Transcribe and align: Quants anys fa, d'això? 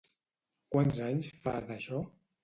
Quants 0.75 1.01
anys 1.07 1.29
fa, 1.43 1.53
d'això? 1.67 2.01